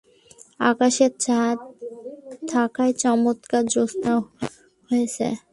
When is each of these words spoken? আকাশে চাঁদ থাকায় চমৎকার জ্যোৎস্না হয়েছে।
আকাশে 0.69 1.05
চাঁদ 1.25 1.57
থাকায় 2.51 2.93
চমৎকার 3.01 3.63
জ্যোৎস্না 3.73 4.13
হয়েছে। 4.89 5.27